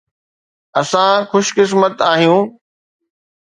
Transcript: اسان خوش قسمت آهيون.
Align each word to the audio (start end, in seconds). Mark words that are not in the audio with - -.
اسان 0.81 1.17
خوش 1.29 1.47
قسمت 1.57 1.95
آهيون. 2.11 2.45